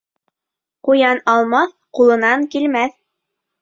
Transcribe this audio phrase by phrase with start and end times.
[0.89, 3.01] Ҡуян алмаҫ, ҡулынан килмәҫ.